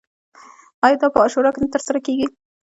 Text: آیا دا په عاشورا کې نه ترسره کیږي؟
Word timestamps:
آیا 0.85 0.97
دا 1.01 1.07
په 1.13 1.19
عاشورا 1.23 1.49
کې 1.53 1.59
نه 1.63 1.67
ترسره 1.73 1.99
کیږي؟ 2.05 2.27